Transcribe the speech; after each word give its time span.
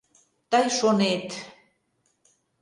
Тый 0.51 0.65
шонет... 0.77 1.27